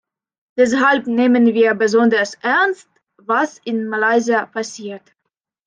[0.57, 5.13] Deshalb nehmen wir besonders ernst, was in Malaysia passiert.